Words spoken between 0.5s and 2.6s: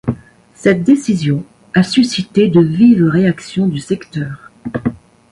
Cette décision a suscité de